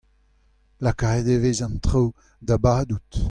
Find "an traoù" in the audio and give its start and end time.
1.65-2.07